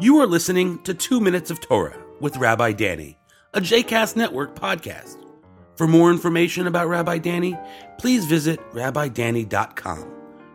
You 0.00 0.16
are 0.22 0.26
listening 0.26 0.78
to 0.84 0.94
Two 0.94 1.20
Minutes 1.20 1.50
of 1.50 1.60
Torah 1.60 2.02
with 2.20 2.38
Rabbi 2.38 2.72
Danny, 2.72 3.18
a 3.52 3.60
JCast 3.60 4.16
Network 4.16 4.58
podcast. 4.58 5.18
For 5.76 5.86
more 5.86 6.10
information 6.10 6.66
about 6.66 6.88
Rabbi 6.88 7.18
Danny, 7.18 7.54
please 7.98 8.24
visit 8.24 8.60
rabbidanny.com. 8.72 10.10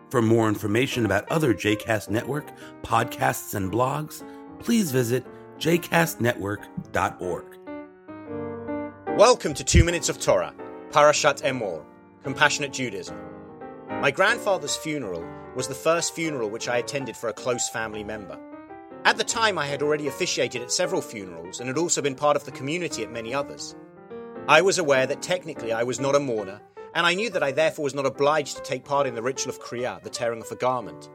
For 0.09 0.23
more 0.23 0.47
information 0.47 1.05
about 1.05 1.31
other 1.31 1.53
JCast 1.53 2.09
Network 2.09 2.47
podcasts 2.81 3.53
and 3.53 3.71
blogs, 3.71 4.23
please 4.57 4.89
visit 4.89 5.23
jcastnetwork.org. 5.59 7.45
Welcome 9.15 9.53
to 9.53 9.63
Two 9.63 9.83
Minutes 9.83 10.09
of 10.09 10.19
Torah, 10.19 10.55
Parashat 10.89 11.43
Emor, 11.43 11.85
Compassionate 12.23 12.73
Judaism. 12.73 13.15
My 13.89 14.09
grandfather's 14.09 14.75
funeral 14.75 15.23
was 15.55 15.67
the 15.67 15.75
first 15.75 16.15
funeral 16.15 16.49
which 16.49 16.67
I 16.67 16.77
attended 16.77 17.15
for 17.15 17.29
a 17.29 17.33
close 17.33 17.69
family 17.69 18.03
member. 18.03 18.39
At 19.05 19.17
the 19.17 19.23
time, 19.23 19.59
I 19.59 19.67
had 19.67 19.83
already 19.83 20.07
officiated 20.07 20.63
at 20.63 20.71
several 20.71 20.99
funerals 20.99 21.59
and 21.59 21.67
had 21.67 21.77
also 21.77 22.01
been 22.01 22.15
part 22.15 22.35
of 22.35 22.43
the 22.43 22.51
community 22.51 23.03
at 23.03 23.11
many 23.11 23.35
others. 23.35 23.75
I 24.47 24.63
was 24.63 24.79
aware 24.79 25.05
that 25.05 25.21
technically 25.21 25.71
I 25.71 25.83
was 25.83 25.99
not 25.99 26.15
a 26.15 26.19
mourner, 26.19 26.59
and 26.95 27.05
I 27.05 27.13
knew 27.13 27.29
that 27.29 27.43
I 27.43 27.51
therefore 27.51 27.83
was 27.83 27.93
not 27.93 28.07
obliged 28.07 28.57
to 28.57 28.63
take 28.63 28.83
part 28.83 29.05
in 29.05 29.13
the 29.13 29.21
ritual 29.21 29.51
of 29.51 29.61
Kriya, 29.61 30.01
the 30.01 30.09
tearing 30.09 30.41
of 30.41 30.51
a 30.51 30.55
garment. 30.55 31.11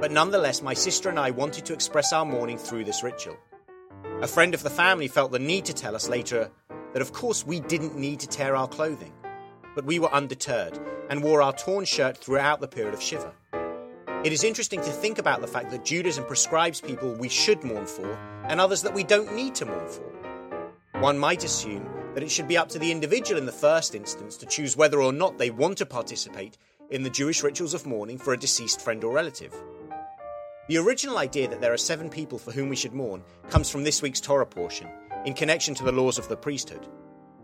But 0.00 0.10
nonetheless, 0.10 0.62
my 0.62 0.72
sister 0.72 1.10
and 1.10 1.18
I 1.18 1.30
wanted 1.30 1.66
to 1.66 1.74
express 1.74 2.14
our 2.14 2.24
mourning 2.24 2.56
through 2.56 2.84
this 2.84 3.02
ritual. 3.02 3.36
A 4.22 4.26
friend 4.26 4.54
of 4.54 4.62
the 4.62 4.70
family 4.70 5.06
felt 5.06 5.30
the 5.30 5.38
need 5.38 5.66
to 5.66 5.74
tell 5.74 5.94
us 5.94 6.08
later 6.08 6.50
that 6.94 7.02
of 7.02 7.12
course 7.12 7.46
we 7.46 7.60
didn't 7.60 7.94
need 7.94 8.20
to 8.20 8.26
tear 8.26 8.56
our 8.56 8.68
clothing, 8.68 9.12
but 9.74 9.84
we 9.84 9.98
were 9.98 10.12
undeterred 10.14 10.80
and 11.10 11.22
wore 11.22 11.42
our 11.42 11.52
torn 11.52 11.84
shirt 11.84 12.16
throughout 12.16 12.62
the 12.62 12.68
period 12.68 12.94
of 12.94 13.02
Shiva. 13.02 13.34
It 14.24 14.32
is 14.32 14.42
interesting 14.42 14.80
to 14.80 14.90
think 14.90 15.20
about 15.20 15.40
the 15.40 15.46
fact 15.46 15.70
that 15.70 15.84
Judaism 15.84 16.24
prescribes 16.24 16.80
people 16.80 17.14
we 17.14 17.28
should 17.28 17.62
mourn 17.62 17.86
for 17.86 18.18
and 18.48 18.60
others 18.60 18.82
that 18.82 18.92
we 18.92 19.04
don't 19.04 19.32
need 19.32 19.54
to 19.54 19.64
mourn 19.64 19.86
for. 19.86 20.02
One 21.00 21.16
might 21.16 21.44
assume 21.44 21.88
that 22.14 22.24
it 22.24 22.30
should 22.30 22.48
be 22.48 22.56
up 22.56 22.68
to 22.70 22.80
the 22.80 22.90
individual 22.90 23.38
in 23.38 23.46
the 23.46 23.52
first 23.52 23.94
instance 23.94 24.36
to 24.38 24.46
choose 24.46 24.76
whether 24.76 25.00
or 25.00 25.12
not 25.12 25.38
they 25.38 25.50
want 25.50 25.78
to 25.78 25.86
participate 25.86 26.58
in 26.90 27.04
the 27.04 27.10
Jewish 27.10 27.44
rituals 27.44 27.74
of 27.74 27.86
mourning 27.86 28.18
for 28.18 28.32
a 28.32 28.36
deceased 28.36 28.80
friend 28.80 29.04
or 29.04 29.12
relative. 29.12 29.54
The 30.66 30.78
original 30.78 31.18
idea 31.18 31.46
that 31.46 31.60
there 31.60 31.72
are 31.72 31.78
seven 31.78 32.10
people 32.10 32.38
for 32.38 32.50
whom 32.50 32.68
we 32.68 32.76
should 32.76 32.94
mourn 32.94 33.22
comes 33.50 33.70
from 33.70 33.84
this 33.84 34.02
week's 34.02 34.20
Torah 34.20 34.46
portion, 34.46 34.88
in 35.26 35.34
connection 35.34 35.76
to 35.76 35.84
the 35.84 35.92
laws 35.92 36.18
of 36.18 36.28
the 36.28 36.36
priesthood. 36.36 36.88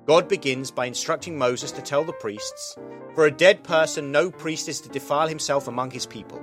God 0.07 0.29
begins 0.29 0.73
by 0.73 0.87
instructing 0.87 1.39
Moses 1.39 1.71
to 1.71 1.83
tell 1.83 2.03
the 2.03 2.13
priests, 2.15 2.77
For 3.15 3.27
a 3.27 3.31
dead 3.31 3.63
person, 3.63 4.11
no 4.11 4.29
priest 4.29 4.69
is 4.69 4.81
to 4.81 4.89
defile 4.89 5.29
himself 5.29 5.69
among 5.69 5.93
his 5.93 6.05
people. 6.05 6.43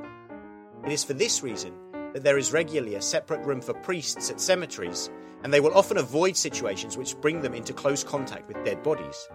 It 0.85 0.91
is 0.91 1.03
for 1.03 1.13
this 1.13 1.43
reason 1.43 1.73
that 2.13 2.23
there 2.23 2.37
is 2.37 2.51
regularly 2.51 2.95
a 2.95 3.01
separate 3.01 3.45
room 3.45 3.61
for 3.61 3.73
priests 3.73 4.29
at 4.29 4.41
cemeteries, 4.41 5.09
and 5.43 5.53
they 5.53 5.59
will 5.59 5.73
often 5.73 5.97
avoid 5.97 6.35
situations 6.35 6.97
which 6.97 7.19
bring 7.21 7.41
them 7.41 7.53
into 7.53 7.73
close 7.73 8.03
contact 8.03 8.47
with 8.47 8.63
dead 8.65 8.83
bodies. 8.83 9.29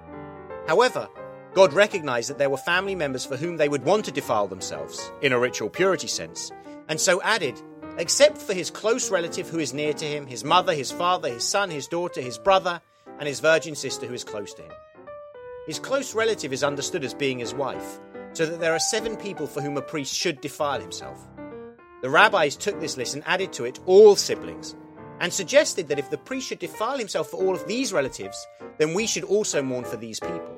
However, 0.66 1.08
God 1.54 1.72
recognized 1.72 2.28
that 2.28 2.38
there 2.38 2.50
were 2.50 2.58
family 2.58 2.94
members 2.94 3.24
for 3.24 3.36
whom 3.36 3.56
they 3.56 3.68
would 3.68 3.84
want 3.84 4.04
to 4.04 4.12
defile 4.12 4.46
themselves, 4.46 5.10
in 5.22 5.32
a 5.32 5.38
ritual 5.38 5.70
purity 5.70 6.08
sense, 6.08 6.50
and 6.88 7.00
so 7.00 7.22
added, 7.22 7.60
except 7.96 8.38
for 8.38 8.52
his 8.52 8.70
close 8.70 9.10
relative 9.10 9.48
who 9.48 9.58
is 9.58 9.72
near 9.72 9.94
to 9.94 10.04
him, 10.04 10.26
his 10.26 10.44
mother, 10.44 10.74
his 10.74 10.90
father, 10.90 11.28
his 11.28 11.44
son, 11.44 11.70
his 11.70 11.88
daughter, 11.88 12.20
his 12.20 12.38
brother, 12.38 12.80
and 13.18 13.26
his 13.26 13.40
virgin 13.40 13.74
sister 13.74 14.06
who 14.06 14.14
is 14.14 14.24
close 14.24 14.52
to 14.54 14.62
him. 14.62 14.72
His 15.66 15.78
close 15.78 16.14
relative 16.14 16.52
is 16.52 16.62
understood 16.62 17.04
as 17.04 17.14
being 17.14 17.38
his 17.38 17.54
wife, 17.54 18.00
so 18.34 18.44
that 18.44 18.60
there 18.60 18.74
are 18.74 18.78
seven 18.78 19.16
people 19.16 19.46
for 19.46 19.62
whom 19.62 19.78
a 19.78 19.82
priest 19.82 20.14
should 20.14 20.42
defile 20.42 20.80
himself. 20.80 21.26
The 22.06 22.10
rabbis 22.10 22.54
took 22.54 22.78
this 22.78 22.96
list 22.96 23.16
and 23.16 23.24
added 23.26 23.52
to 23.54 23.64
it 23.64 23.80
all 23.84 24.14
siblings, 24.14 24.76
and 25.18 25.32
suggested 25.32 25.88
that 25.88 25.98
if 25.98 26.08
the 26.08 26.16
priest 26.16 26.46
should 26.46 26.60
defile 26.60 26.96
himself 26.96 27.30
for 27.30 27.44
all 27.44 27.52
of 27.52 27.66
these 27.66 27.92
relatives, 27.92 28.46
then 28.78 28.94
we 28.94 29.08
should 29.08 29.24
also 29.24 29.60
mourn 29.60 29.82
for 29.82 29.96
these 29.96 30.20
people. 30.20 30.56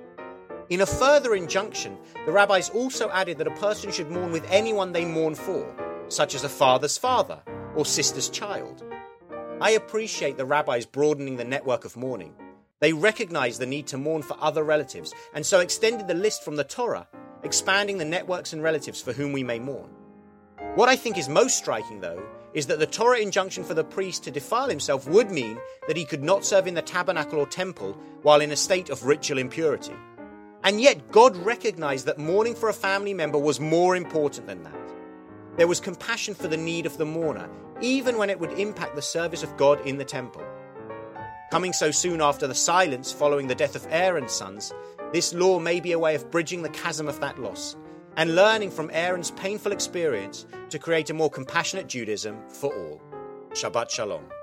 In 0.69 0.83
a 0.83 0.87
further 0.87 1.35
injunction, 1.35 1.97
the 2.27 2.33
rabbis 2.33 2.69
also 2.69 3.09
added 3.09 3.39
that 3.39 3.47
a 3.47 3.53
person 3.53 3.91
should 3.91 4.11
mourn 4.11 4.31
with 4.31 4.45
anyone 4.51 4.93
they 4.93 5.07
mourn 5.07 5.35
for, 5.35 5.67
such 6.09 6.35
as 6.35 6.45
a 6.45 6.51
father's 6.51 6.99
father 6.99 7.41
or 7.75 7.87
sister's 7.87 8.29
child. 8.29 8.85
I 9.59 9.71
appreciate 9.71 10.37
the 10.37 10.45
rabbis 10.45 10.85
broadening 10.85 11.37
the 11.37 11.45
network 11.45 11.87
of 11.87 11.97
mourning. 11.97 12.35
They 12.81 12.93
recognized 12.93 13.59
the 13.59 13.65
need 13.65 13.87
to 13.87 13.97
mourn 13.97 14.21
for 14.21 14.37
other 14.39 14.65
relatives, 14.65 15.15
and 15.33 15.47
so 15.47 15.61
extended 15.61 16.09
the 16.09 16.13
list 16.13 16.45
from 16.45 16.57
the 16.57 16.65
Torah, 16.65 17.09
expanding 17.43 17.97
the 17.97 18.05
networks 18.05 18.53
and 18.53 18.63
relatives 18.63 19.01
for 19.01 19.15
whom 19.15 19.33
we 19.33 19.43
may 19.43 19.59
mourn. 19.59 19.89
What 20.75 20.89
I 20.89 20.97
think 20.97 21.19
is 21.19 21.29
most 21.29 21.59
striking, 21.59 22.01
though, 22.01 22.23
is 22.55 22.67
that 22.67 22.79
the 22.79 22.87
Torah 22.87 23.19
injunction 23.19 23.65
for 23.65 23.75
the 23.75 23.85
priest 23.85 24.23
to 24.25 24.31
defile 24.31 24.69
himself 24.69 25.09
would 25.09 25.31
mean 25.31 25.59
that 25.87 25.97
he 25.97 26.05
could 26.05 26.23
not 26.23 26.45
serve 26.45 26.67
in 26.67 26.75
the 26.75 26.83
tabernacle 26.83 27.41
or 27.41 27.47
temple 27.47 27.97
while 28.23 28.41
in 28.41 28.53
a 28.53 28.57
state 28.57 28.91
of 28.91 29.05
ritual 29.05 29.39
impurity. 29.39 29.95
And 30.65 30.81
yet, 30.81 31.11
God 31.11 31.37
recognized 31.37 32.07
that 32.07 32.19
mourning 32.19 32.55
for 32.55 32.69
a 32.69 32.75
family 32.75 33.15
member 33.15 33.39
was 33.39 33.61
more 33.61 33.97
important 33.97 34.47
than 34.47 34.63
that. 34.65 34.75
There 35.57 35.69
was 35.69 35.81
compassion 35.81 36.35
for 36.35 36.49
the 36.49 36.57
need 36.57 36.87
of 36.87 36.97
the 36.99 37.07
mourner, 37.07 37.49
even 37.81 38.17
when 38.17 38.31
it 38.31 38.39
would 38.39 38.53
impact 38.53 38.95
the 38.95 39.03
service 39.03 39.43
of 39.43 39.57
God 39.57 39.85
in 39.87 39.99
the 39.99 40.05
temple. 40.05 40.45
Coming 41.51 41.73
so 41.73 41.91
soon 41.91 42.21
after 42.21 42.47
the 42.47 42.55
silence 42.55 43.11
following 43.11 43.49
the 43.49 43.55
death 43.55 43.75
of 43.75 43.87
Aaron's 43.91 44.33
sons, 44.33 44.73
this 45.13 45.33
law 45.33 45.59
may 45.59 45.81
be 45.81 45.93
a 45.93 45.99
way 45.99 46.15
of 46.15 46.31
bridging 46.31 46.63
the 46.63 46.69
chasm 46.69 47.09
of 47.09 47.21
that 47.21 47.41
loss 47.41 47.77
and 48.19 48.35
learning 48.35 48.71
from 48.71 48.91
Aaron's 48.93 49.31
painful 49.31 49.71
experience 49.71 50.45
to 50.71 50.79
create 50.79 51.09
a 51.09 51.15
more 51.15 51.31
compassionate 51.31 51.87
Judaism 51.87 52.37
for 52.49 52.75
all. 52.75 53.01
Shabbat 53.53 53.91
Shalom. 53.91 54.38